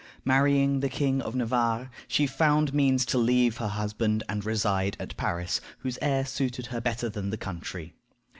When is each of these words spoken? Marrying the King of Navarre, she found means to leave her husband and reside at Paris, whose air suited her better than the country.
Marrying 0.25 0.79
the 0.79 0.89
King 0.89 1.21
of 1.21 1.35
Navarre, 1.35 1.91
she 2.07 2.25
found 2.25 2.73
means 2.73 3.05
to 3.05 3.19
leave 3.19 3.57
her 3.57 3.67
husband 3.67 4.23
and 4.27 4.43
reside 4.43 4.97
at 4.99 5.15
Paris, 5.15 5.61
whose 5.81 5.99
air 6.01 6.25
suited 6.25 6.65
her 6.73 6.81
better 6.81 7.07
than 7.07 7.29
the 7.29 7.37
country. 7.37 7.93